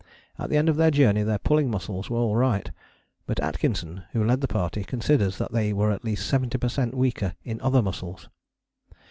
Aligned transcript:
At 0.39 0.49
the 0.49 0.57
end 0.57 0.67
of 0.67 0.77
their 0.77 0.89
journey 0.89 1.21
their 1.21 1.37
pulling 1.37 1.69
muscles 1.69 2.09
were 2.09 2.17
all 2.17 2.35
right, 2.35 2.71
but 3.27 3.39
Atkinson, 3.39 4.01
who 4.13 4.23
led 4.23 4.41
the 4.41 4.47
party, 4.47 4.83
considers 4.83 5.37
that 5.37 5.51
they 5.51 5.73
were 5.73 5.91
at 5.91 6.03
least 6.03 6.25
70 6.25 6.57
per 6.57 6.69
cent 6.69 6.95
weaker 6.95 7.35
in 7.43 7.61
other 7.61 7.83
muscles. 7.83 8.27